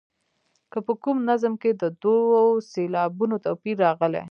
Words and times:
که 0.71 0.79
په 0.87 0.93
کوم 1.03 1.17
نظم 1.29 1.53
کې 1.61 1.71
د 1.81 1.83
دوو 2.01 2.41
سېلابونو 2.71 3.35
توپیر 3.45 3.75
راغلی. 3.85 4.19